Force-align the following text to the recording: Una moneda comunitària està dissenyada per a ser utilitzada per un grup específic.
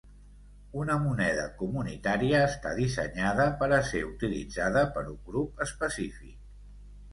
Una 0.83 0.95
moneda 1.01 1.43
comunitària 1.59 2.39
està 2.47 2.73
dissenyada 2.79 3.47
per 3.61 3.69
a 3.79 3.81
ser 3.91 4.03
utilitzada 4.09 4.85
per 4.99 5.07
un 5.15 5.23
grup 5.31 5.65
específic. 5.69 6.45